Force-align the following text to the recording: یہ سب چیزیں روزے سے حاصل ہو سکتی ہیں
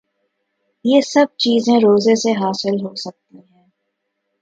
یہ 0.85 1.01
سب 1.03 1.27
چیزیں 1.37 1.77
روزے 1.79 2.15
سے 2.15 2.31
حاصل 2.37 2.75
ہو 2.83 2.93
سکتی 2.95 3.37
ہیں 3.37 3.65